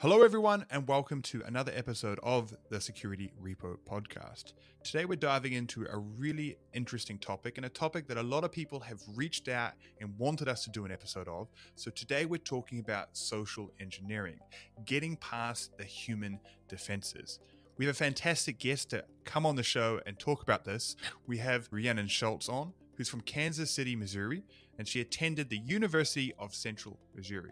[0.00, 4.52] Hello, everyone, and welcome to another episode of the Security Repo Podcast.
[4.84, 8.52] Today, we're diving into a really interesting topic and a topic that a lot of
[8.52, 11.48] people have reached out and wanted us to do an episode of.
[11.74, 14.38] So, today, we're talking about social engineering,
[14.84, 16.38] getting past the human
[16.68, 17.40] defenses.
[17.76, 20.94] We have a fantastic guest to come on the show and talk about this.
[21.26, 24.44] We have Reanna Schultz on, who's from Kansas City, Missouri,
[24.78, 27.50] and she attended the University of Central Missouri.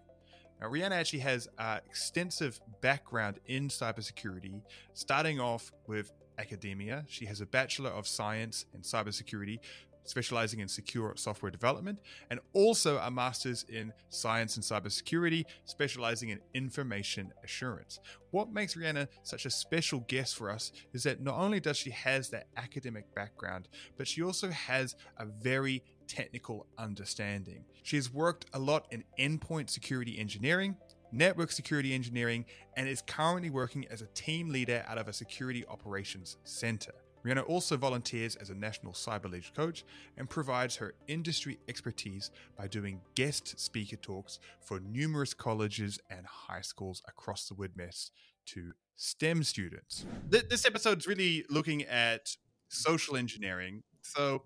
[0.61, 4.63] Now, Reanna actually has uh, extensive background in cybersecurity,
[4.95, 7.05] starting off with academia.
[7.09, 9.59] She has a Bachelor of Science in Cybersecurity,
[10.05, 16.41] specializing in secure software development, and also a master's in science and cybersecurity, specializing in
[16.55, 18.01] information assurance.
[18.31, 21.91] What makes Reanna such a special guest for us is that not only does she
[21.91, 27.65] has that academic background, but she also has a very technical understanding.
[27.87, 30.77] She has worked a lot in endpoint security engineering,
[31.13, 32.45] network security engineering,
[32.77, 36.91] and is currently working as a team leader out of a security operations center.
[37.25, 39.85] Reanna also volunteers as a national cyber league coach
[40.17, 46.63] and provides her industry expertise by doing guest speaker talks for numerous colleges and high
[46.63, 48.11] schools across the Midwest
[48.47, 50.05] to STEM students.
[50.29, 52.37] This episode is really looking at
[52.69, 53.85] social engineering.
[54.03, 54.43] So,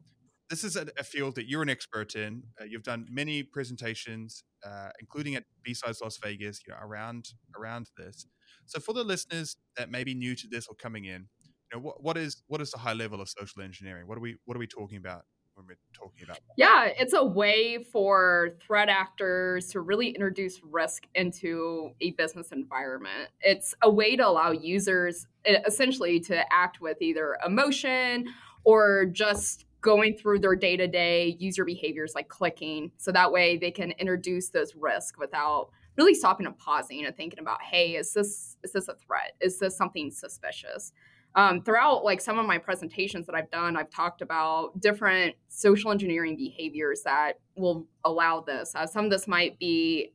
[0.51, 2.43] this is a, a, field that you're an expert in.
[2.61, 7.89] Uh, you've done many presentations, uh, including at BSides Las Vegas, you know, around around
[7.97, 8.27] this.
[8.67, 11.29] So, for the listeners that may be new to this or coming in,
[11.73, 14.09] you know, what, what is what is the high level of social engineering?
[14.09, 15.23] What are we what are we talking about
[15.55, 16.39] when we're talking about?
[16.57, 23.31] Yeah, it's a way for threat actors to really introduce risk into a business environment.
[23.41, 28.27] It's a way to allow users essentially to act with either emotion
[28.65, 32.91] or just going through their day-to-day user behaviors like clicking.
[32.97, 37.39] So that way they can introduce those risks without really stopping and pausing and thinking
[37.41, 39.33] about hey is this is this a threat?
[39.41, 40.93] Is this something suspicious?
[41.37, 45.93] Um, throughout like some of my presentations that i've done i've talked about different social
[45.93, 50.13] engineering behaviors that will allow this uh, some of this might be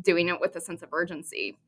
[0.00, 1.58] doing it with a sense of urgency.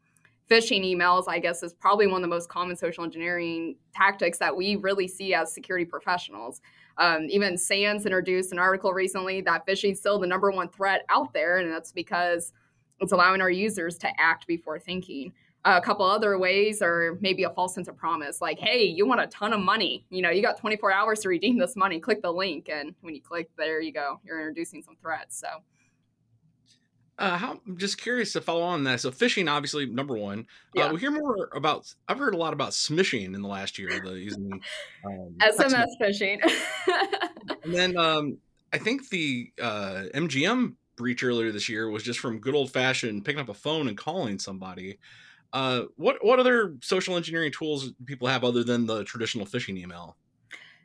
[0.51, 4.57] Phishing emails i guess is probably one of the most common social engineering tactics that
[4.57, 6.63] we really see as security professionals
[6.99, 11.05] um, even SANS introduced an article recently that phishing is still the number one threat
[11.09, 12.53] out there, and that's because
[13.01, 15.33] it's allowing our users to act before thinking.
[15.65, 19.21] A couple other ways are maybe a false sense of promise, like, hey, you want
[19.21, 20.07] a ton of money.
[20.11, 21.99] You know, you got 24 hours to redeem this money.
[21.99, 22.69] Click the link.
[22.73, 24.21] And when you click, there you go.
[24.25, 25.41] You're introducing some threats.
[25.41, 25.49] So
[27.19, 29.01] uh, how, I'm just curious to follow on that.
[29.01, 30.41] So phishing, obviously, number one.
[30.41, 30.43] Uh,
[30.75, 30.85] yeah.
[30.87, 31.93] Uh, we hear more about.
[32.09, 33.89] I've heard a lot about smishing in the last year.
[34.05, 34.61] The using
[35.05, 36.41] um, SMS phishing.
[37.65, 38.39] and then um,
[38.73, 43.25] I think the uh, MGM breach earlier this year was just from good old fashioned
[43.25, 44.99] picking up a phone and calling somebody.
[45.53, 50.17] Uh, what what other social engineering tools people have other than the traditional phishing email?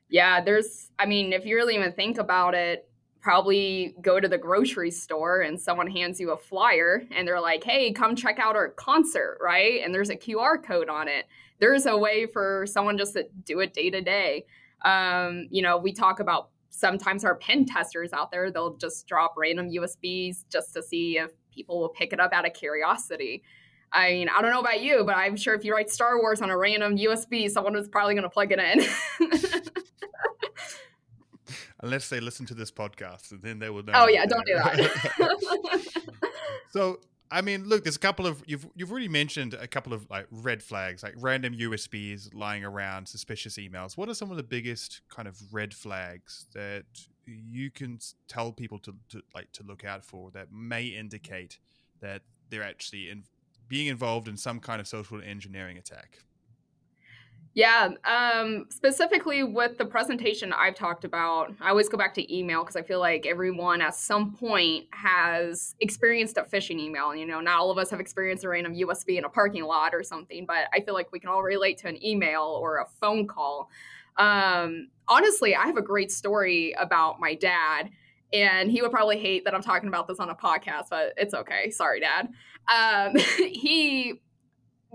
[0.07, 0.91] Yeah, there's.
[0.97, 2.89] I mean, if you really even think about it,
[3.21, 7.63] probably go to the grocery store and someone hands you a flyer and they're like,
[7.63, 9.81] hey, come check out our concert, right?
[9.83, 11.27] And there's a QR code on it.
[11.59, 14.45] There's a way for someone just to do it day to day.
[14.83, 19.35] Um, you know, we talk about sometimes our pen testers out there, they'll just drop
[19.37, 23.43] random USBs just to see if people will pick it up out of curiosity.
[23.93, 26.41] I mean, I don't know about you, but I'm sure if you write Star Wars
[26.41, 29.61] on a random USB, someone was probably going to plug it in.
[31.81, 33.93] unless they listen to this podcast, and then they will know.
[33.95, 36.11] Oh yeah, don't do that.
[36.71, 36.99] so
[37.31, 40.27] I mean, look, there's a couple of you've you've already mentioned a couple of like
[40.31, 43.95] red flags, like random USBs lying around, suspicious emails.
[43.95, 46.83] What are some of the biggest kind of red flags that
[47.25, 51.57] you can tell people to, to like to look out for that may indicate
[52.01, 53.23] that they're actually in,
[53.69, 56.19] being involved in some kind of social engineering attack?
[57.53, 62.61] Yeah, um, specifically with the presentation I've talked about, I always go back to email
[62.61, 67.13] because I feel like everyone at some point has experienced a phishing email.
[67.13, 69.93] You know, not all of us have experienced a random USB in a parking lot
[69.93, 72.85] or something, but I feel like we can all relate to an email or a
[73.01, 73.69] phone call.
[74.15, 77.89] Um, honestly, I have a great story about my dad,
[78.31, 81.33] and he would probably hate that I'm talking about this on a podcast, but it's
[81.33, 81.69] okay.
[81.69, 82.29] Sorry, Dad.
[82.73, 84.21] Um, he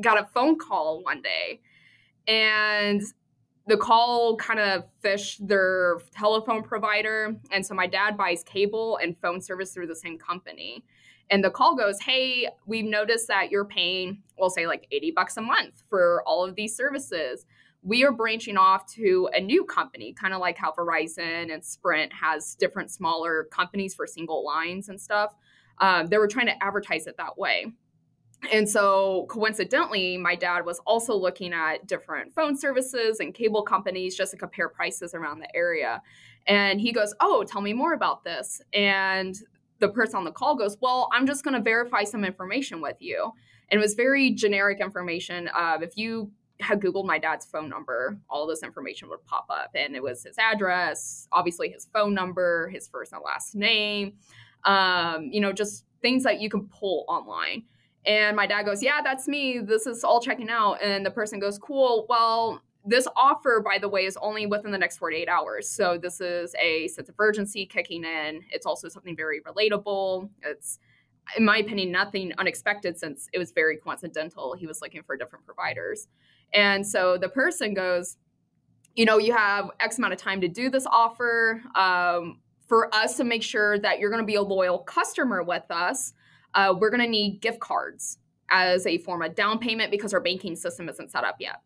[0.00, 1.60] got a phone call one day
[2.26, 3.02] and
[3.66, 7.36] the call kind of fished their telephone provider.
[7.50, 10.84] And so my dad buys cable and phone service through the same company.
[11.30, 15.36] And the call goes, Hey, we've noticed that you're paying, we'll say like 80 bucks
[15.36, 17.44] a month for all of these services.
[17.82, 22.12] We are branching off to a new company, kind of like how Verizon and Sprint
[22.12, 25.34] has different smaller companies for single lines and stuff.
[25.80, 27.66] Um, they were trying to advertise it that way.
[28.52, 34.16] And so, coincidentally, my dad was also looking at different phone services and cable companies
[34.16, 36.02] just to compare prices around the area.
[36.46, 38.60] And he goes, Oh, tell me more about this.
[38.72, 39.36] And
[39.78, 42.96] the person on the call goes, Well, I'm just going to verify some information with
[43.00, 43.32] you.
[43.70, 45.48] And it was very generic information.
[45.48, 49.70] Uh, if you had Googled my dad's phone number, all this information would pop up.
[49.74, 54.14] And it was his address, obviously his phone number, his first and last name,
[54.64, 57.64] um, you know, just things that you can pull online.
[58.06, 59.58] And my dad goes, Yeah, that's me.
[59.58, 60.74] This is all checking out.
[60.82, 62.06] And the person goes, Cool.
[62.08, 65.68] Well, this offer, by the way, is only within the next 48 hours.
[65.68, 68.42] So this is a sense of urgency kicking in.
[68.50, 70.30] It's also something very relatable.
[70.42, 70.78] It's,
[71.36, 74.54] in my opinion, nothing unexpected since it was very coincidental.
[74.54, 76.06] He was looking for different providers.
[76.54, 78.18] And so the person goes,
[78.94, 81.60] you know, you have X amount of time to do this offer.
[81.74, 82.38] Um,
[82.68, 86.12] for us to make sure that you're going to be a loyal customer with us,
[86.56, 88.18] uh, we're going to need gift cards
[88.50, 91.60] as a form of down payment because our banking system isn't set up yet.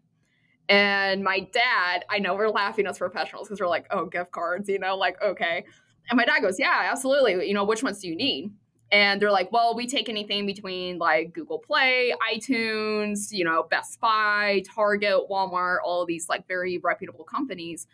[0.69, 4.69] And my dad, I know we're laughing as professionals because we're like, oh, gift cards,
[4.69, 5.65] you know, like, okay.
[6.09, 7.49] And my dad goes, yeah, absolutely.
[7.49, 8.53] You know, which ones do you need?
[8.93, 14.01] And they're like, well, we take anything between like Google Play, iTunes, you know, Best
[14.01, 17.87] Buy, Target, Walmart, all these like very reputable companies.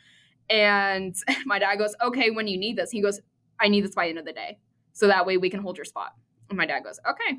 [0.49, 1.15] And
[1.47, 3.21] my dad goes, okay, when you need this, he goes,
[3.61, 4.59] I need this by the end of the day.
[4.93, 6.13] So that way we can hold your spot.
[6.49, 7.39] And my dad goes, okay.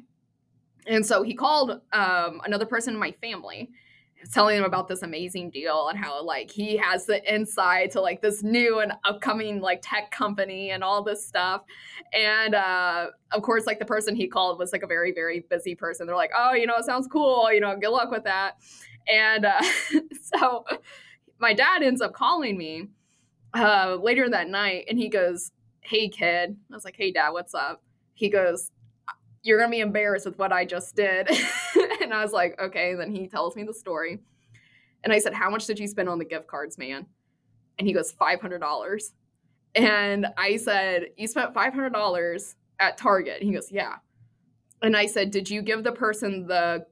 [0.88, 3.70] And so he called um, another person in my family
[4.32, 8.22] telling him about this amazing deal and how like he has the inside to like
[8.22, 11.62] this new and upcoming like tech company and all this stuff.
[12.14, 15.76] And uh of course like the person he called was like a very very busy
[15.76, 16.08] person.
[16.08, 17.52] They're like oh you know it sounds cool.
[17.52, 18.56] You know good luck with that.
[19.12, 19.62] And uh
[20.22, 20.66] so
[21.40, 22.88] my dad ends up calling me
[23.54, 25.52] uh later that night and he goes
[25.82, 26.58] hey kid.
[26.72, 27.84] I was like hey dad what's up?
[28.14, 28.72] He goes
[29.48, 31.30] you're gonna be embarrassed with what i just did
[32.08, 32.92] and I was like, okay.
[32.92, 34.20] And then he tells me the story.
[35.04, 37.06] And I said, how much did you spend on the gift cards, man?
[37.78, 39.12] And he goes, $500.
[39.76, 43.42] And I said, you spent $500 at Target.
[43.42, 43.98] And he goes, yeah.
[44.82, 46.86] And I said, did you give the person the,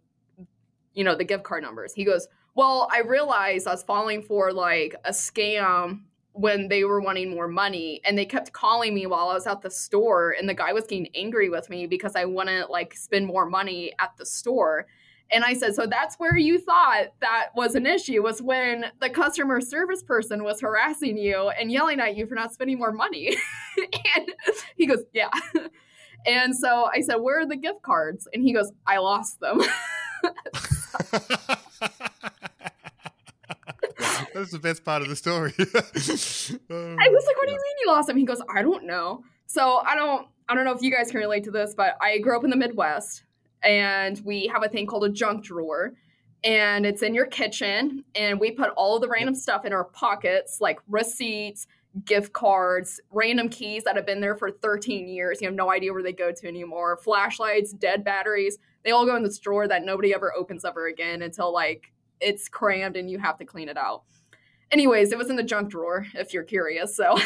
[0.94, 1.94] you know, the gift card numbers?
[1.94, 6.02] He goes, well, I realized I was falling for like a scam
[6.36, 9.62] when they were wanting more money and they kept calling me while I was at
[9.62, 13.26] the store and the guy was getting angry with me because I wouldn't like spend
[13.26, 14.86] more money at the store.
[15.32, 19.10] And I said, so that's where you thought that was an issue was when the
[19.10, 23.36] customer service person was harassing you and yelling at you for not spending more money.
[24.18, 24.30] and
[24.76, 25.32] he goes, yeah.
[26.26, 28.28] And so I said, where are the gift cards?
[28.34, 29.62] And he goes, I lost them.
[34.36, 35.54] That's the best part of the story.
[35.60, 38.86] oh, I was like, "What do you mean you lost them?" He goes, "I don't
[38.86, 41.96] know." So I don't, I don't know if you guys can relate to this, but
[42.02, 43.24] I grew up in the Midwest,
[43.64, 45.94] and we have a thing called a junk drawer,
[46.44, 50.60] and it's in your kitchen, and we put all the random stuff in our pockets,
[50.60, 51.66] like receipts,
[52.04, 55.42] gift cards, random keys that have been there for 13 years.
[55.42, 56.98] You have no idea where they go to anymore.
[56.98, 61.22] Flashlights, dead batteries, they all go in this drawer that nobody ever opens ever again
[61.22, 64.04] until like it's crammed and you have to clean it out.
[64.72, 66.96] Anyways, it was in the junk drawer if you're curious.
[66.96, 67.18] So,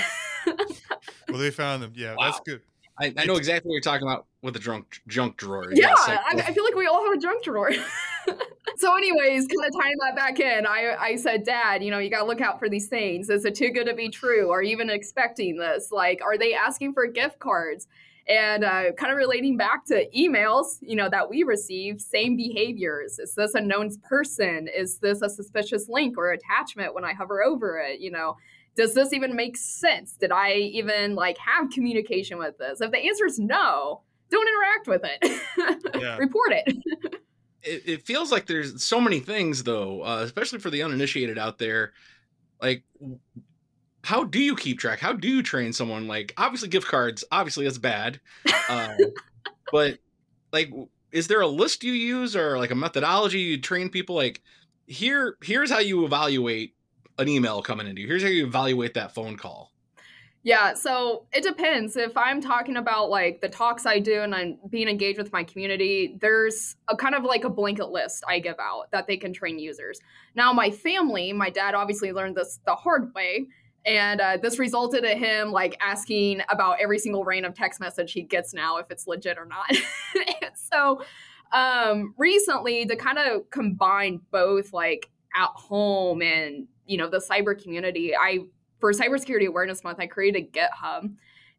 [0.45, 1.93] well, they found them.
[1.95, 2.25] Yeah, wow.
[2.25, 2.61] that's good.
[3.01, 5.71] I, I, know exactly what you're talking about with the junk junk drawer.
[5.71, 7.71] Yeah, yes, I, I, feel like we all have a junk drawer.
[8.77, 12.09] so, anyways, kind of tying that back in, I I said, Dad, you know, you
[12.09, 13.29] got to look out for these things.
[13.29, 14.51] Is it too good to be true?
[14.51, 15.91] Are you even expecting this?
[15.91, 17.87] Like, are they asking for gift cards?
[18.29, 23.17] And uh, kind of relating back to emails, you know, that we receive, same behaviors.
[23.17, 24.67] Is this a known person?
[24.67, 27.99] Is this a suspicious link or attachment when I hover over it?
[28.01, 28.37] You know,
[28.75, 30.13] does this even make sense?
[30.13, 32.81] Did I even like have communication with this?
[32.81, 36.19] If the answer is no, don't interact with it.
[36.19, 36.77] Report it.
[37.63, 37.83] it.
[37.85, 41.93] It feels like there's so many things though, uh, especially for the uninitiated out there.
[42.61, 42.83] Like
[44.03, 44.99] how do you keep track?
[44.99, 46.07] How do you train someone?
[46.07, 48.19] Like, obviously, gift cards, obviously, that's bad.
[48.69, 48.95] Uh,
[49.71, 49.99] but,
[50.51, 50.71] like,
[51.11, 54.15] is there a list you use or like a methodology you train people?
[54.15, 54.41] Like,
[54.87, 56.75] here, here's how you evaluate
[57.17, 58.07] an email coming into you.
[58.07, 59.71] Here's how you evaluate that phone call.
[60.41, 61.97] Yeah, so it depends.
[61.97, 65.43] If I'm talking about like the talks I do and I'm being engaged with my
[65.43, 69.33] community, there's a kind of like a blanket list I give out that they can
[69.33, 69.99] train users.
[70.35, 73.47] Now, my family, my dad obviously learned this the hard way
[73.85, 78.21] and uh, this resulted in him like asking about every single random text message he
[78.21, 79.71] gets now if it's legit or not.
[80.53, 81.01] so
[81.51, 87.59] um, recently, to kind of combine both like at home and you know the cyber
[87.61, 88.39] community, I
[88.79, 91.13] for Cybersecurity Awareness Month, I created GitHub.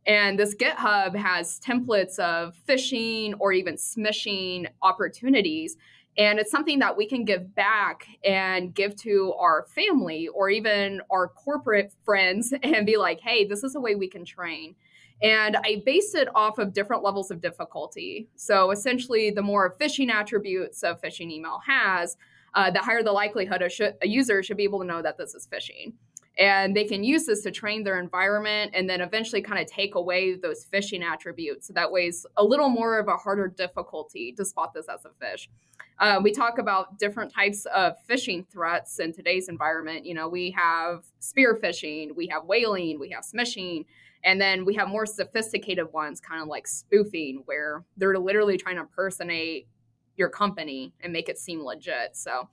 [0.06, 5.76] And this GitHub has templates of phishing or even smishing opportunities.
[6.20, 11.00] And it's something that we can give back and give to our family or even
[11.10, 14.74] our corporate friends and be like, hey, this is a way we can train.
[15.22, 18.28] And I based it off of different levels of difficulty.
[18.36, 22.18] So essentially, the more phishing attributes a phishing email has,
[22.54, 25.16] uh, the higher the likelihood a, sh- a user should be able to know that
[25.16, 25.94] this is phishing.
[26.40, 29.94] And they can use this to train their environment and then eventually kind of take
[29.94, 31.66] away those phishing attributes.
[31.68, 35.04] So that way it's a little more of a harder difficulty to spot this as
[35.04, 35.50] a fish
[35.98, 40.06] Uh, we talk about different types of phishing threats in today's environment.
[40.06, 43.84] You know, we have spear phishing, we have whaling, we have smishing,
[44.24, 48.76] and then we have more sophisticated ones, kind of like spoofing, where they're literally trying
[48.76, 49.68] to impersonate
[50.16, 52.16] your company and make it seem legit.
[52.16, 52.48] So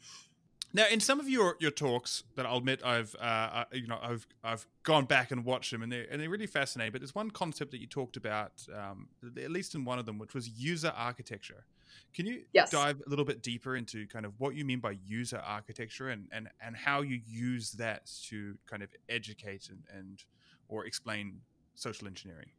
[0.74, 4.27] now, in some of your, your talks that I'll admit I've uh, you know I've
[4.43, 6.91] I've gone back and watched them and they and they're really fascinating.
[6.91, 9.07] But there's one concept that you talked about, um,
[9.41, 11.65] at least in one of them, which was user architecture.
[12.13, 12.69] Can you yes.
[12.69, 16.27] dive a little bit deeper into kind of what you mean by user architecture and
[16.31, 20.24] and, and how you use that to kind of educate and, and
[20.67, 21.39] or explain
[21.75, 22.50] social engineering?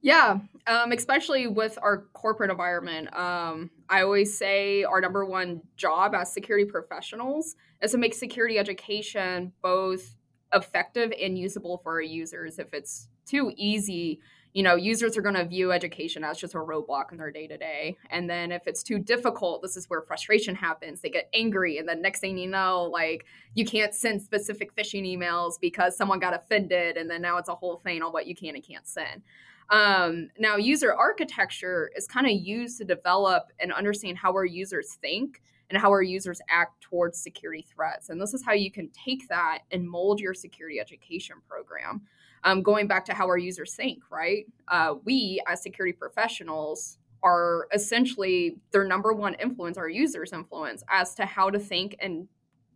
[0.00, 3.14] Yeah, um, especially with our corporate environment.
[3.16, 8.58] Um, I always say our number one job as security professionals is to make security
[8.58, 10.16] education both
[10.54, 12.58] effective and usable for our users.
[12.58, 14.20] If it's too easy,
[14.54, 17.46] you know, users are going to view education as just a roadblock in their day
[17.46, 17.96] to day.
[18.10, 21.00] And then if it's too difficult, this is where frustration happens.
[21.00, 21.78] They get angry.
[21.78, 26.18] And then next thing you know, like you can't send specific phishing emails because someone
[26.18, 26.96] got offended.
[26.96, 29.22] And then now it's a whole thing on what you can and can't send.
[29.70, 34.96] Um, now, user architecture is kind of used to develop and understand how our users
[35.00, 38.08] think and how our users act towards security threats.
[38.08, 42.02] And this is how you can take that and mold your security education program
[42.44, 44.46] um, going back to how our users think, right?
[44.68, 51.14] Uh, we as security professionals are essentially their number one influence, our users' influence, as
[51.16, 52.28] to how to think and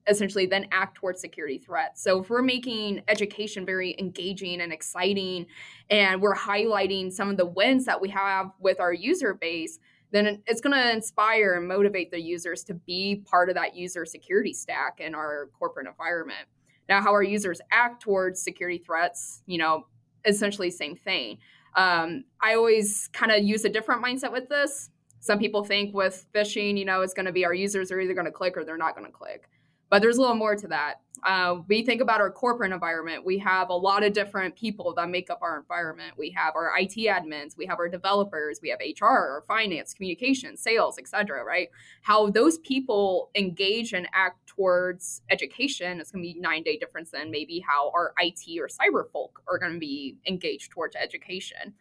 [0.07, 2.03] essentially then act towards security threats.
[2.03, 5.47] So if we're making education very engaging and exciting
[5.91, 9.79] and we're highlighting some of the wins that we have with our user base,
[10.11, 14.05] then it's going to inspire and motivate the users to be part of that user
[14.05, 16.47] security stack in our corporate environment.
[16.89, 19.87] Now, how our users act towards security threats, you know,
[20.25, 21.39] essentially same thing.
[21.77, 24.91] Um, I always kind of use a different mindset with this.
[25.21, 28.13] Some people think with phishing, you know, it's going to be our users are either
[28.13, 29.49] going to click or they're not going to click.
[29.93, 31.03] But there's a little more to that.
[31.23, 33.27] Uh, we think about our corporate environment.
[33.27, 36.15] We have a lot of different people that make up our environment.
[36.17, 40.57] We have our IT admins, we have our developers, we have HR, our finance, communication,
[40.57, 41.45] sales, etc.
[41.45, 41.69] Right?
[42.01, 47.11] How those people engage and act towards education is going to be nine day difference
[47.11, 51.75] than maybe how our IT or cyber folk are going to be engaged towards education.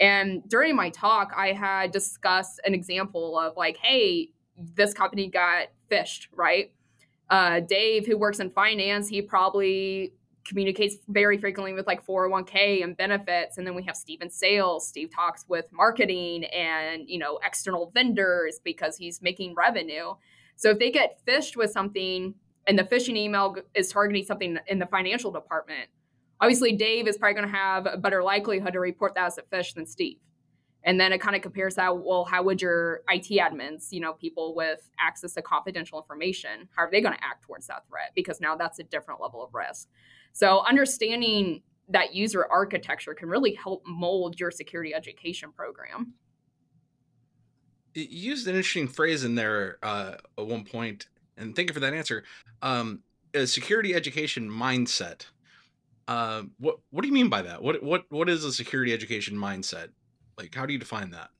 [0.00, 5.66] And during my talk, I had discussed an example of like, hey, this company got
[5.90, 6.72] phished, right?
[7.30, 10.14] Uh, Dave, who works in finance, he probably
[10.48, 13.58] communicates very frequently with like 401k and benefits.
[13.58, 14.88] And then we have Steve sales.
[14.88, 20.14] Steve talks with marketing and, you know, external vendors because he's making revenue.
[20.56, 22.34] So if they get phished with something
[22.66, 25.90] and the phishing email is targeting something in the financial department,
[26.40, 29.42] obviously Dave is probably going to have a better likelihood to report that as a
[29.42, 30.18] phish than Steve.
[30.84, 34.12] And then it kind of compares that, well, how would your IT admins, you know,
[34.12, 38.12] people with access to confidential information, how are they going to act towards that threat?
[38.14, 39.88] Because now that's a different level of risk.
[40.32, 46.14] So understanding that user architecture can really help mold your security education program.
[47.94, 51.80] You used an interesting phrase in there uh, at one point, and thank you for
[51.80, 52.24] that answer.
[52.62, 53.00] Um,
[53.34, 55.26] a security education mindset.
[56.06, 57.62] Uh, what what do you mean by that?
[57.62, 59.88] What what what is a security education mindset?
[60.38, 61.30] Like, how do you define that?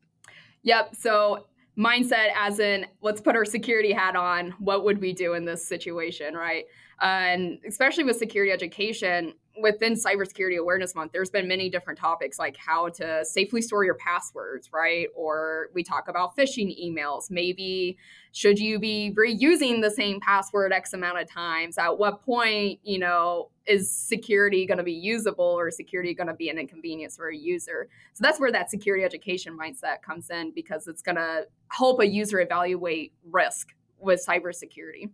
[0.62, 0.97] Yep.
[0.97, 1.47] So,
[1.78, 4.50] mindset as in let's put our security hat on.
[4.59, 6.64] What would we do in this situation, right?
[7.00, 12.57] And especially with security education, within cybersecurity awareness month there's been many different topics like
[12.57, 17.97] how to safely store your passwords right or we talk about phishing emails maybe
[18.33, 22.99] should you be reusing the same password x amount of times at what point you
[22.99, 27.29] know is security going to be usable or security going to be an inconvenience for
[27.29, 31.47] a user so that's where that security education mindset comes in because it's going to
[31.71, 35.11] help a user evaluate risk with cybersecurity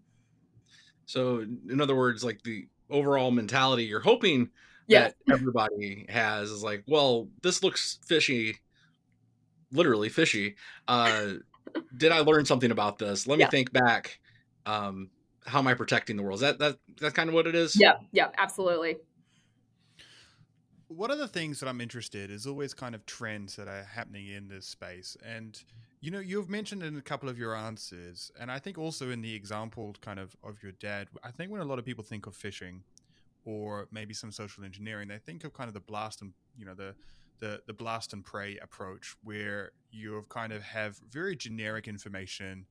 [1.06, 4.50] so in other words like the overall mentality you're hoping
[4.86, 5.00] yeah.
[5.00, 8.58] that everybody has is like, well, this looks fishy,
[9.72, 10.56] literally fishy.
[10.88, 11.34] Uh,
[11.96, 13.26] did I learn something about this?
[13.26, 13.50] Let me yeah.
[13.50, 14.18] think back.
[14.66, 15.10] Um,
[15.46, 16.36] how am I protecting the world?
[16.36, 17.76] Is that that that's kind of what it is?
[17.78, 18.96] Yeah, yeah, absolutely.
[20.88, 24.28] one of the things that I'm interested is always kind of trends that are happening
[24.28, 25.16] in this space.
[25.24, 25.60] And
[26.00, 29.22] you know, you've mentioned in a couple of your answers, and I think also in
[29.22, 32.26] the example kind of of your dad, I think when a lot of people think
[32.26, 32.80] of phishing
[33.44, 36.74] or maybe some social engineering, they think of kind of the blast and you know
[36.74, 36.94] the
[37.40, 42.66] the the blast and pray approach where you have kind of have very generic information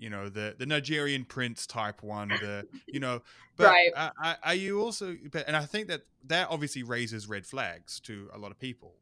[0.00, 3.22] you know the the Nigerian prince type one the you know
[3.56, 3.92] but Right.
[3.94, 8.30] are, are you also but and I think that that obviously raises red flags to
[8.34, 8.96] a lot of people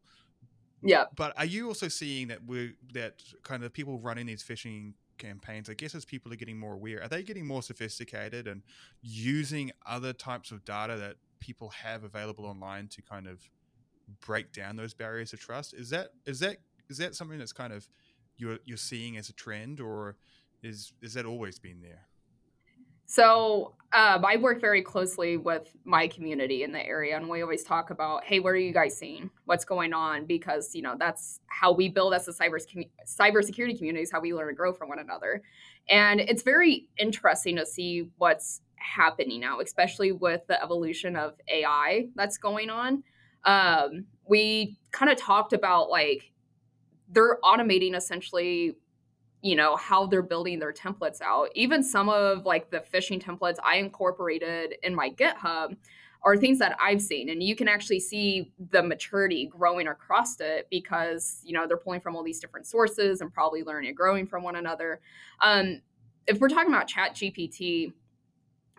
[0.83, 1.07] Yeah.
[1.15, 5.69] but are you also seeing that we that kind of people running these phishing campaigns?
[5.69, 8.63] I guess as people are getting more aware, are they getting more sophisticated and
[9.03, 13.49] using other types of data that people have available online to kind of
[14.27, 15.75] break down those barriers of trust?
[15.75, 17.89] Is that is that is that something that's kind of
[18.37, 20.17] you're you're seeing as a trend, or
[20.63, 22.07] is is that always been there?
[23.07, 27.65] So um, I work very closely with my community in the area, and we always
[27.65, 29.31] talk about, hey, what are you guys seeing?
[29.47, 30.27] What's going on?
[30.27, 32.61] Because you know that's how we build as a cyber
[33.07, 35.43] cybersecurity community is how we learn to grow from one another,
[35.89, 42.09] and it's very interesting to see what's happening now, especially with the evolution of AI
[42.15, 43.03] that's going on.
[43.45, 46.33] Um, we kind of talked about like
[47.11, 48.77] they're automating essentially
[49.43, 51.49] you know how they're building their templates out.
[51.55, 55.77] Even some of like the phishing templates i incorporated in my github
[56.23, 60.67] are things that i've seen and you can actually see the maturity growing across it
[60.69, 64.27] because you know they're pulling from all these different sources and probably learning and growing
[64.27, 65.01] from one another.
[65.41, 65.81] Um,
[66.27, 67.93] if we're talking about chat gpt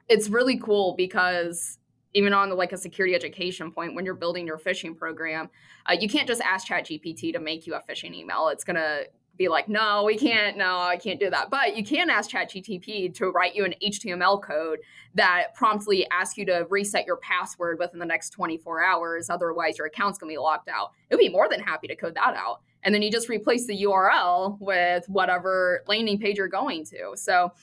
[0.09, 1.77] it's really cool because
[2.15, 5.49] even on the, like a security education point when you're building your phishing program
[5.89, 8.49] uh, you can't just ask chat gpt to make you a phishing email.
[8.49, 9.05] It's going to
[9.39, 11.49] be like, no, we can't, no, I can't do that.
[11.49, 14.79] But you can ask ChatGTP to write you an HTML code
[15.15, 19.29] that promptly asks you to reset your password within the next 24 hours.
[19.29, 20.91] Otherwise, your account's gonna be locked out.
[21.09, 22.61] It would be more than happy to code that out.
[22.83, 27.13] And then you just replace the URL with whatever landing page you're going to.
[27.15, 27.53] So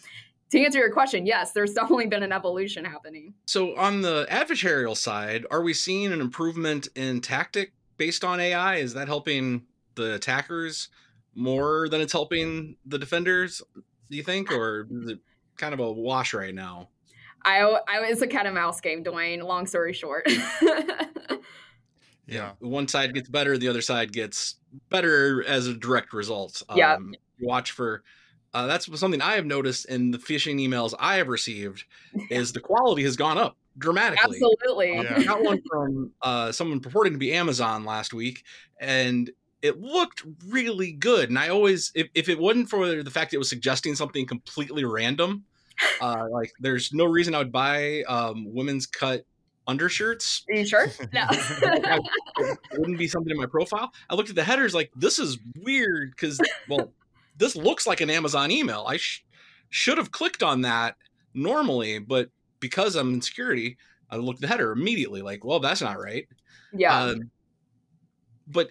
[0.51, 3.35] to answer your question, yes, there's definitely been an evolution happening.
[3.47, 8.77] So on the adversarial side, are we seeing an improvement in tactic based on AI?
[8.77, 10.89] Is that helping the attackers
[11.37, 13.63] more than it's helping the defenders?
[14.11, 15.19] Do you think, or is it
[15.57, 16.89] kind of a wash right now?
[17.45, 19.43] I, I it's a cat and mouse game, Dwyane.
[19.43, 20.29] Long story short.
[22.27, 22.53] Yeah.
[22.59, 24.57] One side gets better, the other side gets
[24.91, 26.63] better as a direct result.
[26.75, 26.95] Yeah.
[26.95, 28.03] Um, watch for.
[28.53, 31.85] Uh, that's something I have noticed in the phishing emails I have received
[32.31, 34.25] is the quality has gone up dramatically.
[34.25, 34.99] Absolutely.
[34.99, 35.17] Um, Yeah.
[35.17, 38.45] I got one from uh, someone purporting to be Amazon last week,
[38.81, 39.31] and
[39.63, 41.29] it looked really good.
[41.29, 44.85] And I always, if, if it wasn't for the fact it was suggesting something completely
[44.85, 45.45] random,
[46.01, 49.25] uh, like there's no reason I would buy um, women's cut
[49.67, 50.45] undershirts.
[50.49, 50.87] Are you sure?
[51.13, 51.27] No.
[51.31, 53.93] It wouldn't be something in my profile.
[54.09, 56.93] I looked at the headers like this is weird because well,
[57.37, 58.85] this looks like an Amazon email.
[58.87, 59.25] I sh-
[59.71, 60.97] should have clicked on that
[61.35, 63.77] normally, but because I'm in security,
[64.11, 65.23] I looked at the header immediately.
[65.23, 66.29] Like, well, that's not right.
[66.73, 67.03] yeah.
[67.03, 67.31] Um,
[68.47, 68.69] but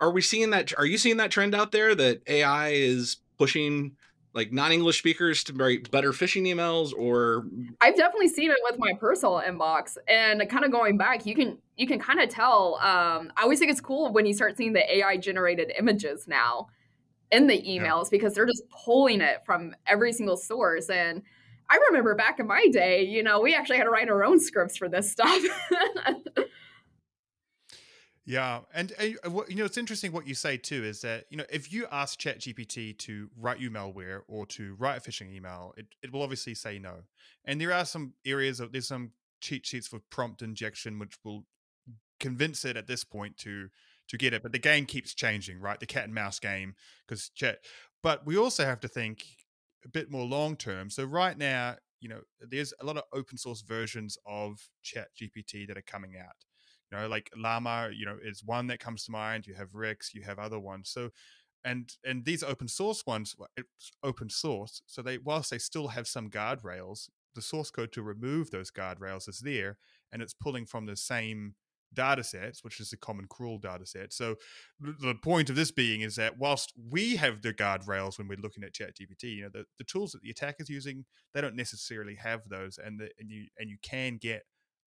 [0.00, 0.72] are we seeing that?
[0.78, 3.96] Are you seeing that trend out there that AI is pushing
[4.32, 6.92] like non-English speakers to write better phishing emails?
[6.96, 7.44] Or
[7.80, 11.58] I've definitely seen it with my personal inbox, and kind of going back, you can
[11.76, 12.76] you can kind of tell.
[12.76, 16.68] Um, I always think it's cool when you start seeing the AI generated images now
[17.30, 20.90] in the emails because they're just pulling it from every single source.
[20.90, 21.22] And
[21.68, 24.40] I remember back in my day, you know, we actually had to write our own
[24.40, 25.40] scripts for this stuff.
[28.30, 31.36] Yeah, and uh, what, you know it's interesting what you say too is that you
[31.36, 35.74] know if you ask ChatGPT to write you malware or to write a phishing email,
[35.76, 36.98] it, it will obviously say no.
[37.44, 41.44] And there are some areas of there's some cheat sheets for prompt injection which will
[42.20, 43.68] convince it at this point to
[44.06, 45.80] to get it, but the game keeps changing, right?
[45.80, 46.76] The cat and mouse game
[47.08, 47.58] because chat.
[48.00, 49.24] But we also have to think
[49.84, 50.88] a bit more long term.
[50.88, 55.76] So right now, you know, there's a lot of open source versions of ChatGPT that
[55.76, 56.36] are coming out
[56.90, 60.14] you know like llama you know is one that comes to mind you have rex
[60.14, 60.90] you have other ones.
[60.90, 61.10] So
[61.64, 66.06] and and these open source ones it's open source so they whilst they still have
[66.06, 69.76] some guardrails the source code to remove those guardrails is there
[70.12, 71.54] and it's pulling from the same
[71.92, 74.36] data sets which is the Common Crawl data set so
[74.80, 78.62] the point of this being is that whilst we have the guardrails when we're looking
[78.64, 82.14] at chat gpt you know the, the tools that the attacker's using they don't necessarily
[82.14, 84.44] have those and the, and you and you can get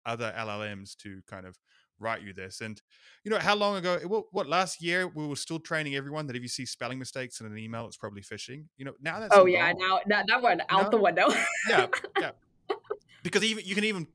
[0.06, 1.58] other llms to kind of
[2.02, 2.62] write you this.
[2.62, 2.82] And
[3.24, 4.00] you know, how long ago?
[4.06, 7.40] What, what last year we were still training everyone that if you see spelling mistakes
[7.40, 8.66] in an email, it's probably phishing.
[8.78, 10.90] You know, now that's oh yeah, now that that one out No.
[10.90, 11.30] the window.
[11.70, 11.88] yeah,
[12.20, 12.32] yeah.
[13.24, 14.08] Because even you can even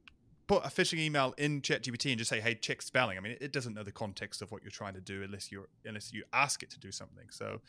[0.49, 3.53] put a phishing email in ChatGPT and just say, "Hey, check spelling." I mean, it
[3.53, 6.62] doesn't know the context of what you're trying to do unless you unless you ask
[6.62, 7.27] it to do something.
[7.31, 7.61] So,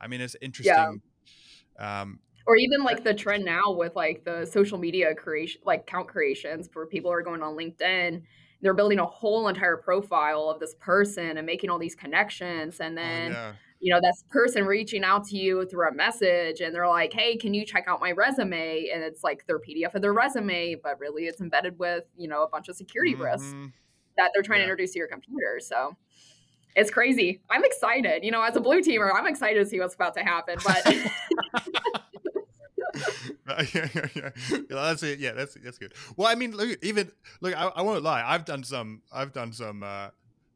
[0.00, 1.02] I mean, it's interesting.
[1.78, 2.00] Yeah.
[2.00, 6.08] Um, or even like the trend now with like the social media creation, like count
[6.08, 8.22] creations for people are going on LinkedIn.
[8.66, 12.98] They're building a whole entire profile of this person and making all these connections, and
[12.98, 13.32] oh, then.
[13.32, 16.88] Oh, yeah you know, this person reaching out to you through a message and they're
[16.88, 18.88] like, hey, can you check out my resume?
[18.92, 22.42] And it's like their PDF of their resume, but really it's embedded with, you know,
[22.42, 23.24] a bunch of security mm-hmm.
[23.24, 23.54] risks
[24.16, 24.66] that they're trying yeah.
[24.66, 25.60] to introduce to your computer.
[25.60, 25.94] So
[26.74, 27.42] it's crazy.
[27.50, 28.24] I'm excited.
[28.24, 30.58] You know, as a blue teamer, I'm excited to see what's about to happen.
[30.64, 30.86] But
[33.74, 34.30] yeah, yeah, yeah.
[34.68, 35.18] That's it.
[35.18, 35.94] Yeah, that's that's good.
[36.16, 38.22] Well, I mean, look, even look, I, I won't lie.
[38.24, 39.02] I've done some.
[39.12, 39.82] I've done some.
[39.82, 40.08] uh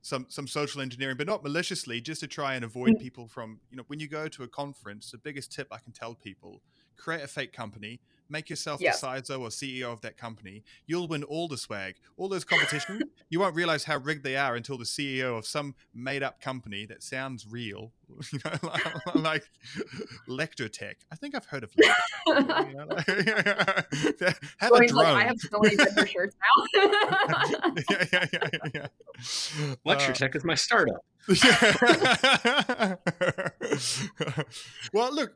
[0.02, 3.00] some some social engineering, but not maliciously, just to try and avoid mm.
[3.00, 5.10] people from you know when you go to a conference.
[5.10, 6.62] The biggest tip I can tell people:
[6.96, 8.00] create a fake company,
[8.30, 9.00] make yourself yes.
[9.00, 10.62] the CISO or CEO of that company.
[10.86, 13.02] You'll win all the swag, all those competitions.
[13.28, 16.86] you won't realize how rigged they are until the CEO of some made up company
[16.86, 17.92] that sounds real,
[18.32, 19.50] you know, like, like
[20.28, 20.98] Lector Tech.
[21.10, 23.06] I think I've heard of Lector you know, like,
[24.58, 25.04] Have a drone.
[25.04, 26.82] Like, I have so many Lector shirts now.
[27.90, 28.86] yeah, yeah, yeah, yeah.
[29.84, 31.04] Lecture uh, Tech is my startup.
[34.92, 35.34] well, look,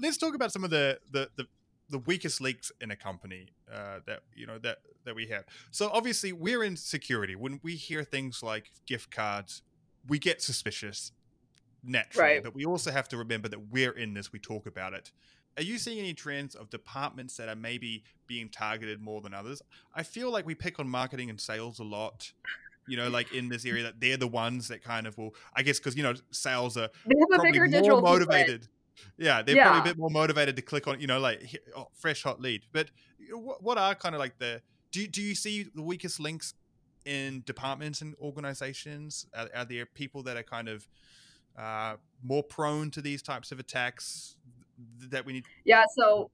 [0.00, 1.46] let's talk about some of the the, the
[1.90, 5.44] the weakest links in a company uh, that you know that that we have.
[5.70, 7.34] So obviously we're in security.
[7.34, 9.62] When we hear things like gift cards,
[10.06, 11.12] we get suspicious
[11.82, 12.34] naturally.
[12.34, 12.44] Right.
[12.44, 14.32] But we also have to remember that we're in this.
[14.32, 15.12] We talk about it.
[15.56, 19.60] Are you seeing any trends of departments that are maybe being targeted more than others?
[19.94, 22.32] I feel like we pick on marketing and sales a lot.
[22.86, 25.34] You know, like in this area, that they're the ones that kind of will.
[25.54, 28.68] I guess because you know sales are they have a bigger digital motivated.
[29.16, 29.70] Yeah, they're yeah.
[29.70, 32.62] probably a bit more motivated to click on, you know, like oh, fresh hot lead.
[32.72, 32.90] But
[33.32, 36.54] what are kind of like the do do you see the weakest links
[37.04, 39.26] in departments and organizations?
[39.34, 40.88] Are, are there people that are kind of
[41.58, 44.36] uh, more prone to these types of attacks
[45.10, 45.44] that we need?
[45.64, 46.30] Yeah, so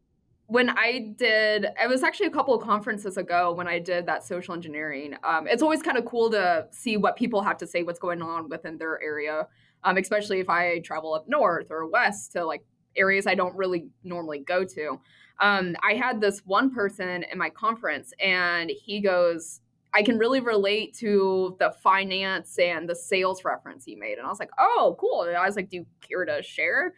[0.46, 4.24] when I did, it was actually a couple of conferences ago when I did that
[4.24, 5.16] social engineering.
[5.24, 8.20] Um, it's always kind of cool to see what people have to say, what's going
[8.20, 9.48] on within their area
[9.84, 12.64] um, especially if I travel up north or west to like
[12.96, 15.00] areas I don't really normally go to.
[15.40, 19.60] Um, I had this one person in my conference, and he goes,
[19.92, 24.18] I can really relate to the finance and the sales reference you made.
[24.18, 25.22] And I was like, oh, cool.
[25.22, 26.94] And I was like, do you care to share?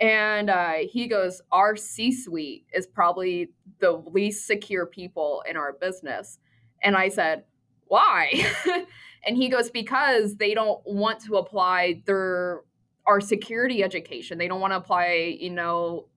[0.00, 5.74] And uh, he goes, our C suite is probably the least secure people in our
[5.74, 6.38] business.
[6.82, 7.44] And I said,
[7.88, 8.32] why?
[9.26, 12.62] And he goes, because they don't want to apply their
[13.06, 14.36] our security education.
[14.36, 16.08] They don't want to apply, you know,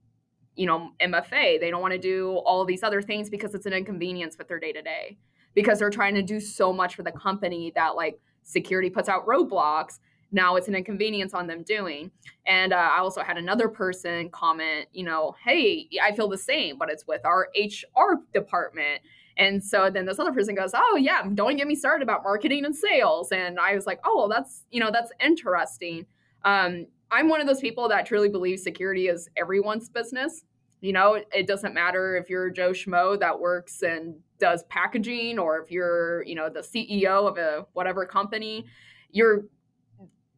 [0.56, 1.58] you know, MFA.
[1.58, 4.58] They don't want to do all these other things because it's an inconvenience with their
[4.58, 5.16] day to day.
[5.54, 9.26] Because they're trying to do so much for the company that like security puts out
[9.26, 10.00] roadblocks.
[10.32, 12.10] Now it's an inconvenience on them doing.
[12.46, 16.76] And uh, I also had another person comment, you know, hey, I feel the same,
[16.78, 19.00] but it's with our HR department
[19.36, 22.64] and so then this other person goes, "Oh yeah, don't get me started about marketing
[22.64, 26.06] and sales." And I was like, "Oh, well, that's you know that's interesting."
[26.44, 30.44] Um, I'm one of those people that truly believes security is everyone's business.
[30.80, 35.58] You know, it doesn't matter if you're Joe Schmo that works and does packaging, or
[35.60, 38.66] if you're you know the CEO of a whatever company.
[39.10, 39.44] You're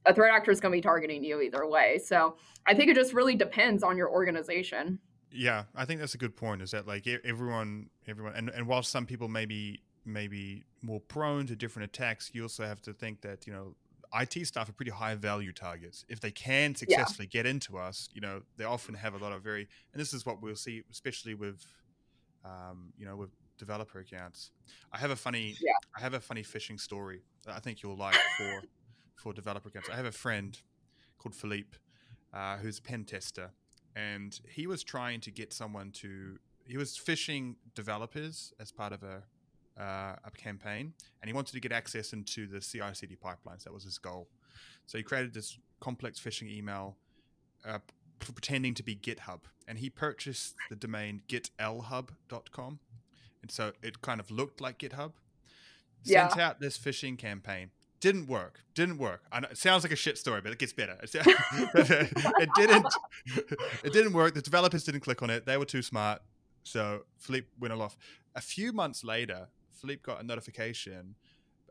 [0.06, 1.98] a threat actor is going to be targeting you either way.
[2.04, 4.98] So I think it just really depends on your organization.
[5.34, 6.62] Yeah, I think that's a good point.
[6.62, 11.46] Is that like everyone, everyone, and and while some people may be maybe more prone
[11.46, 13.74] to different attacks, you also have to think that you know
[14.14, 16.04] IT staff are pretty high value targets.
[16.08, 17.42] If they can successfully yeah.
[17.42, 20.24] get into us, you know, they often have a lot of very, and this is
[20.24, 21.64] what we'll see, especially with,
[22.44, 24.52] um, you know, with developer accounts.
[24.92, 25.72] I have a funny, yeah.
[25.96, 28.62] I have a funny phishing story that I think you'll like for,
[29.16, 29.88] for developer accounts.
[29.90, 30.56] I have a friend
[31.18, 31.76] called Philippe,
[32.32, 33.50] uh, who's a pen tester,
[33.96, 39.02] and he was trying to get someone to he was phishing developers as part of
[39.02, 39.22] a
[39.80, 43.64] uh, a campaign, and he wanted to get access into the CI/CD pipelines.
[43.64, 44.28] That was his goal.
[44.86, 46.96] So he created this complex phishing email,
[47.64, 47.80] uh,
[48.20, 52.78] pretending to be GitHub, and he purchased the domain gitlhub.com,
[53.42, 55.12] and so it kind of looked like GitHub.
[56.04, 56.48] Sent yeah.
[56.48, 57.70] out this phishing campaign,
[58.04, 58.60] didn't work.
[58.74, 59.22] Didn't work.
[59.32, 60.98] Know, it sounds like a shit story, but it gets better.
[61.02, 62.86] it didn't.
[63.82, 64.34] It didn't work.
[64.34, 65.46] The developers didn't click on it.
[65.46, 66.20] They were too smart.
[66.64, 67.96] So Philippe went off.
[68.34, 71.14] A few months later, Philippe got a notification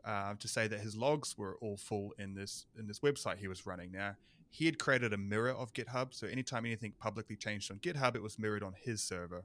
[0.04, 3.46] uh, to say that his logs were all full in this in this website he
[3.46, 3.92] was running.
[3.92, 4.16] Now
[4.50, 8.22] he had created a mirror of GitHub, so anytime anything publicly changed on GitHub, it
[8.22, 9.44] was mirrored on his server.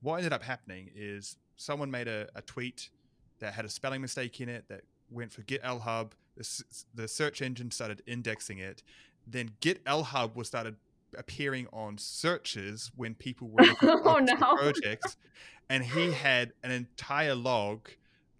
[0.00, 2.90] What ended up happening is someone made a, a tweet
[3.38, 6.12] that had a spelling mistake in it that went for Get LHub.
[6.36, 6.64] The,
[6.94, 8.82] the search engine started indexing it.
[9.26, 10.76] Then Get LHub was started
[11.16, 14.36] appearing on searches when people were looking oh, no.
[14.56, 15.16] projects,
[15.68, 17.88] and he had an entire log.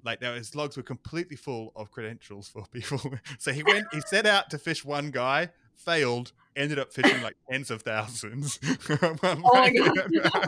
[0.04, 3.00] Like now, his logs were completely full of credentials for people.
[3.38, 7.36] so he went, he set out to fish one guy, failed, ended up phishing like
[7.50, 8.58] tens of thousands.
[9.02, 10.46] oh my god!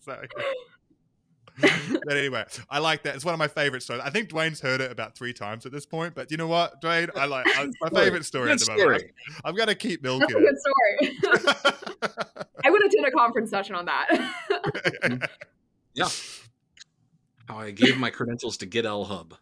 [0.00, 0.20] so,
[2.04, 3.14] but anyway, I like that.
[3.14, 4.02] It's one of my favorite stories.
[4.04, 6.14] I think Dwyane's heard it about three times at this point.
[6.14, 7.10] But you know what, Dwyane?
[7.16, 9.00] I like it's my favorite story good at the moment.
[9.00, 9.12] story.
[9.28, 12.44] I'm, I'm gonna keep milking That's a good story.
[12.64, 15.30] I would attend a conference session on that.
[15.94, 16.08] Yeah.
[17.46, 19.34] How I gave my credentials to Get L Hub.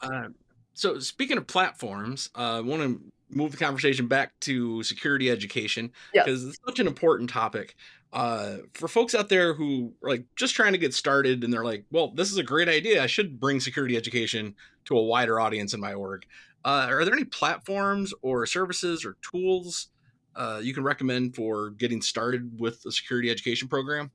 [0.00, 0.28] Uh,
[0.74, 3.00] so speaking of platforms, uh, I want to
[3.34, 6.24] move the conversation back to security education Yes.
[6.24, 7.74] because it's such an important topic.
[8.12, 11.64] Uh, for folks out there who are like just trying to get started and they're
[11.64, 13.02] like, well, this is a great idea.
[13.02, 16.26] I should bring security education to a wider audience in my org.
[16.64, 19.88] Uh, are there any platforms or services or tools
[20.36, 24.10] uh, you can recommend for getting started with a security education program?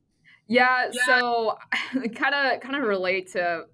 [0.48, 1.58] Yeah, so
[2.16, 3.66] kind of kind of relate to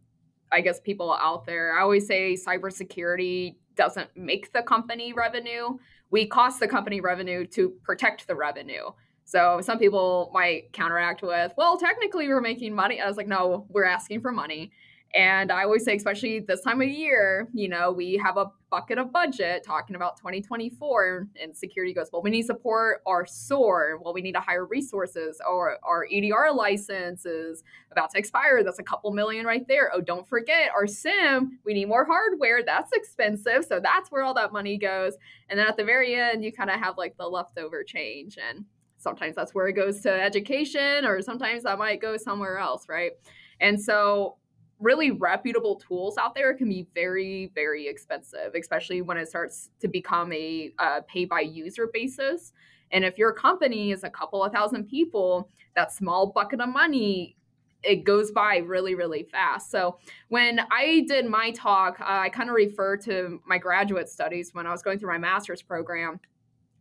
[0.51, 1.77] I guess people out there.
[1.77, 5.77] I always say cybersecurity doesn't make the company revenue.
[6.11, 8.91] We cost the company revenue to protect the revenue.
[9.25, 12.99] So some people might counteract with, well, technically we're making money.
[12.99, 14.71] I was like, no, we're asking for money.
[15.15, 18.97] And I always say, especially this time of year, you know, we have a bucket
[18.97, 23.99] of budget talking about 2024, and security goes, well, we need support our SOAR.
[24.01, 28.63] Well, we need to hire resources, or our EDR license is about to expire.
[28.63, 29.91] That's a couple million right there.
[29.93, 31.59] Oh, don't forget our SIEM.
[31.63, 32.63] We need more hardware.
[32.65, 33.65] That's expensive.
[33.65, 35.13] So that's where all that money goes.
[35.47, 38.39] And then at the very end, you kind of have like the leftover change.
[38.39, 38.65] And
[38.97, 43.11] sometimes that's where it goes to education, or sometimes that might go somewhere else, right?
[43.59, 44.37] And so
[44.79, 49.87] really reputable tools out there can be very very expensive especially when it starts to
[49.87, 52.53] become a uh, pay by user basis.
[52.91, 57.35] And if your company is a couple of thousand people that small bucket of money
[57.81, 59.69] it goes by really really fast.
[59.69, 59.97] So
[60.29, 64.65] when i did my talk uh, i kind of refer to my graduate studies when
[64.65, 66.19] i was going through my master's program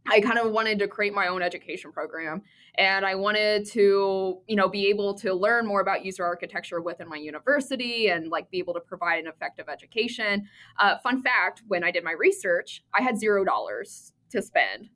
[0.07, 2.43] I kind of wanted to create my own education program
[2.77, 7.09] and I wanted to, you know, be able to learn more about user architecture within
[7.09, 10.49] my university and like be able to provide an effective education.
[10.79, 14.88] Uh, fun fact, when I did my research, I had zero dollars to spend.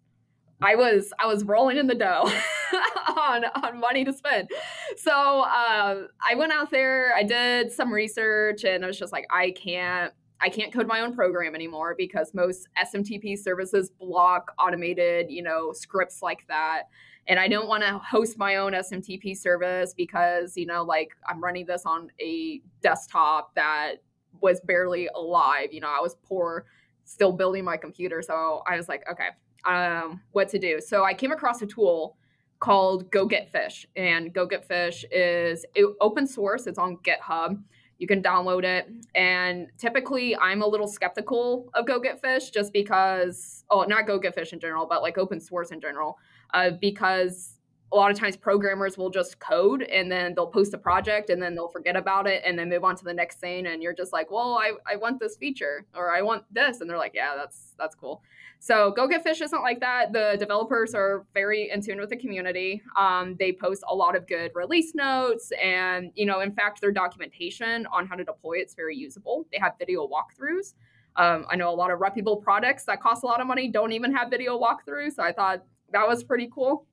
[0.62, 2.33] I was I was rolling in the dough
[3.16, 4.49] on on money to spend.
[4.97, 9.27] So uh, I went out there, I did some research, and I was just like,
[9.31, 15.31] I can't I can't code my own program anymore because most SMTP services block automated,
[15.31, 16.85] you know, scripts like that.
[17.29, 21.42] And I don't want to host my own SMTP service because, you know, like I'm
[21.42, 23.96] running this on a desktop that
[24.40, 25.72] was barely alive.
[25.72, 26.66] You know, I was poor,
[27.05, 28.22] still building my computer.
[28.22, 29.29] So I was like, okay,
[29.64, 30.81] um, what to do.
[30.81, 32.16] So I came across a tool
[32.61, 33.87] called Go Get Fish.
[33.96, 35.64] And Go Get Fish is
[36.01, 37.59] open source, it's on GitHub
[37.98, 38.88] you can download it.
[39.14, 44.18] And typically, I'm a little skeptical of Go Get Fish just because, oh, not Go
[44.18, 46.18] Get Fish in general, but like open source in general,
[46.54, 47.56] uh, because
[47.92, 51.40] a lot of times programmers will just code and then they'll post a project and
[51.40, 53.94] then they'll forget about it and then move on to the next thing and you're
[53.94, 57.14] just like well I, I want this feature or i want this and they're like
[57.14, 58.22] yeah that's that's cool.
[58.59, 60.12] So go get fish isn't like that.
[60.12, 62.83] The developers are very in tune with the community.
[62.96, 66.92] Um, they post a lot of good release notes and you know in fact their
[66.92, 69.46] documentation on how to deploy it's very usable.
[69.53, 70.75] They have video walkthroughs.
[71.18, 73.92] Um, i know a lot of reputable products that cost a lot of money don't
[73.92, 76.87] even have video walkthroughs so i thought that was pretty cool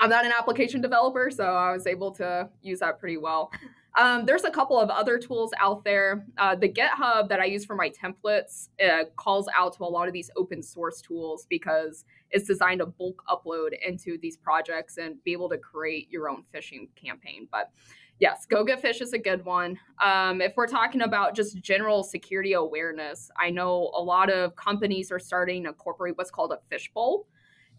[0.00, 3.50] I'm not an application developer, so I was able to use that pretty well.
[3.98, 6.26] Um, there's a couple of other tools out there.
[6.36, 10.06] Uh, the GitHub that I use for my templates uh, calls out to a lot
[10.06, 15.22] of these open source tools because it's designed to bulk upload into these projects and
[15.24, 17.48] be able to create your own phishing campaign.
[17.50, 17.70] But
[18.18, 19.78] yes, Go Get Fish is a good one.
[20.04, 25.10] Um, if we're talking about just general security awareness, I know a lot of companies
[25.10, 27.26] are starting to incorporate what's called a fishbowl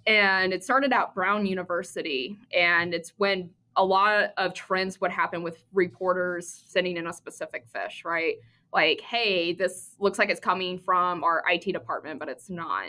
[0.07, 2.37] and it started at Brown University.
[2.55, 7.67] And it's when a lot of trends would happen with reporters sending in a specific
[7.67, 8.37] fish, right?
[8.73, 12.87] Like, hey, this looks like it's coming from our IT department, but it's not.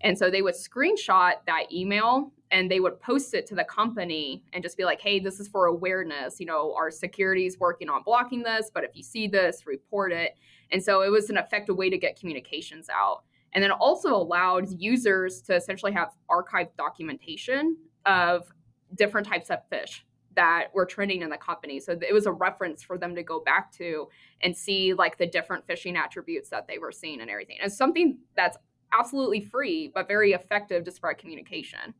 [0.00, 4.42] And so they would screenshot that email and they would post it to the company
[4.52, 6.40] and just be like, hey, this is for awareness.
[6.40, 10.12] You know, our security is working on blocking this, but if you see this, report
[10.12, 10.36] it.
[10.70, 13.24] And so it was an effective way to get communications out.
[13.54, 18.52] And then also allowed users to essentially have archived documentation of
[18.96, 20.04] different types of fish
[20.36, 21.78] that were trending in the company.
[21.78, 24.08] So it was a reference for them to go back to
[24.40, 27.56] and see like the different phishing attributes that they were seeing and everything.
[27.62, 28.58] It's something that's
[28.92, 31.94] absolutely free, but very effective to spread communication.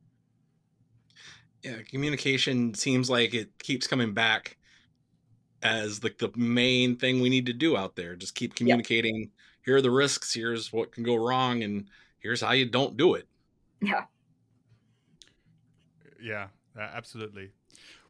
[1.63, 4.59] Yeah, communication seems like it keeps coming back
[5.63, 8.17] as like the main thing we need to do out there.
[8.17, 9.17] Just keep communicating.
[9.17, 9.29] Yep.
[9.65, 10.35] Here are the risks.
[10.35, 11.87] Here's what can go wrong, and
[12.19, 13.27] here's how you don't do it.
[13.81, 14.05] Yeah.
[16.23, 17.51] Yeah, absolutely.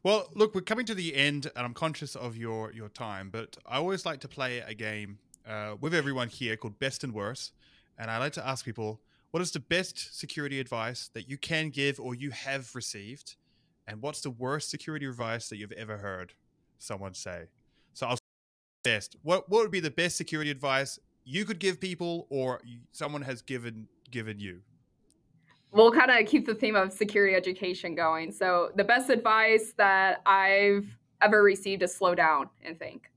[0.03, 3.57] Well, look, we're coming to the end, and I'm conscious of your your time, but
[3.65, 7.53] I always like to play a game uh, with everyone here called Best and Worst,
[7.97, 11.69] and I like to ask people, what is the best security advice that you can
[11.69, 13.35] give or you have received,
[13.87, 16.33] and what's the worst security advice that you've ever heard
[16.77, 17.45] someone say?
[17.93, 18.17] So I'll
[18.83, 19.15] best.
[19.23, 22.61] What what would be the best security advice you could give people, or
[22.91, 24.61] someone has given given you?
[25.75, 28.31] we'll kind of keep the theme of security education going.
[28.31, 33.11] So, the best advice that I've ever received is slow down and think.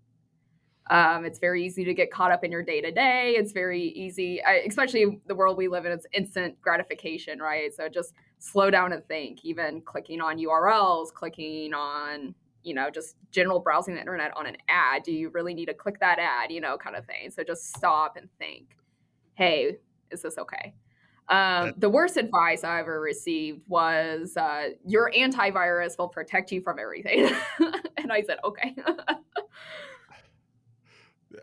[0.90, 3.34] Um, it's very easy to get caught up in your day to day.
[3.36, 5.92] It's very easy, especially the world we live in.
[5.92, 7.74] It's instant gratification, right?
[7.74, 9.44] So just slow down and think.
[9.44, 12.34] Even clicking on URLs, clicking on,
[12.68, 15.02] you know, just general browsing the internet on an ad.
[15.02, 16.52] Do you really need to click that ad?
[16.52, 17.30] You know, kind of thing.
[17.30, 18.76] So just stop and think.
[19.34, 19.78] Hey,
[20.10, 20.74] is this okay?
[21.28, 26.78] Um, the worst advice I ever received was uh, your antivirus will protect you from
[26.78, 27.30] everything.
[27.96, 28.74] and I said, okay.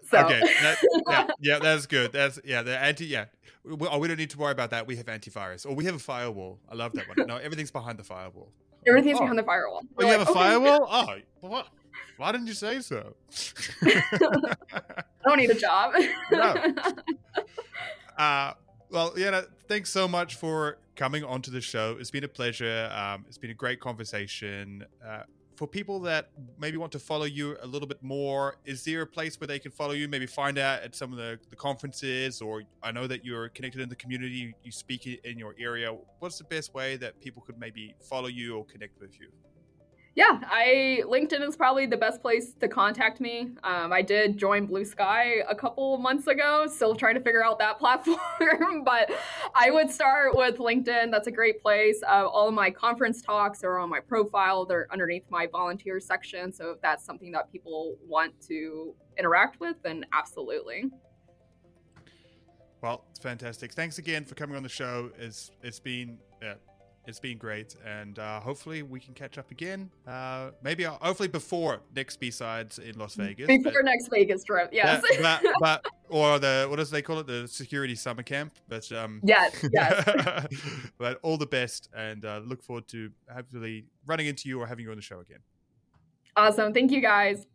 [0.10, 0.26] so.
[0.26, 0.42] Okay.
[0.62, 2.12] That, yeah, yeah, that's good.
[2.12, 3.26] That's yeah, the anti yeah.
[3.64, 4.86] We, oh, we don't need to worry about that.
[4.88, 6.60] We have antivirus, or we have a firewall.
[6.70, 7.28] I love that one.
[7.28, 8.52] No, everything's behind the firewall.
[8.88, 9.22] Everything's oh.
[9.22, 9.82] behind the firewall.
[9.84, 10.40] Oh, you like, have a okay.
[10.40, 10.88] firewall?
[10.90, 11.68] Oh, what?
[12.18, 13.16] Why didn't you say so?
[13.82, 14.02] I
[15.26, 15.94] don't need a job.
[16.32, 16.56] no.
[18.18, 18.54] Uh,
[18.92, 21.98] well, yeah, thanks so much for coming onto the show.
[22.00, 22.90] It's been a pleasure.
[22.96, 24.86] Um, it's been a great conversation.
[25.06, 25.24] Uh,
[25.56, 29.08] for people that maybe want to follow you a little bit more, is there a
[29.08, 30.08] place where they can follow you?
[30.08, 33.82] Maybe find out at some of the, the conferences, or I know that you're connected
[33.82, 35.96] in the community, you speak in your area.
[36.20, 39.30] What's the best way that people could maybe follow you or connect with you?
[40.16, 43.52] Yeah, I LinkedIn is probably the best place to contact me.
[43.66, 47.80] Um, I did join Bluesky a couple months ago, still trying to figure out that
[47.80, 49.12] platform, but
[49.54, 51.12] I would start with LinkedIn.
[51.12, 52.02] That's a great place.
[52.02, 54.66] Uh, all of my conference talks are on my profile.
[54.66, 56.54] They're underneath my volunteer section.
[56.54, 60.86] So if that's something that people want to interact with, then absolutely.
[62.82, 63.74] Well, it's fantastic.
[63.74, 65.12] Thanks again for coming on the show.
[65.20, 66.54] It's it's been uh,
[67.08, 69.90] it's been great, and uh, hopefully we can catch up again.
[70.08, 73.48] Uh, maybe uh, hopefully before next BSides in Las Vegas.
[73.48, 75.04] Before but, next Vegas trip, yes.
[75.22, 77.28] but, but, or the what does they call it?
[77.28, 78.54] The security summer camp.
[78.68, 80.48] But um, yes, yes.
[80.98, 84.86] but all the best, and uh, look forward to hopefully running into you or having
[84.86, 85.40] you on the show again.
[86.36, 86.74] Awesome.
[86.74, 87.46] Thank you, guys.